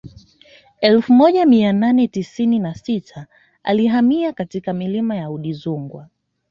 Elfu 0.81 1.13
moja 1.13 1.45
mia 1.45 1.73
nane 1.73 2.07
tisini 2.07 2.59
na 2.59 2.75
sita 2.75 3.27
alihamia 3.63 4.33
katika 4.33 4.73
milima 4.73 5.15
ya 5.15 5.29
Udzungwa 5.31 6.07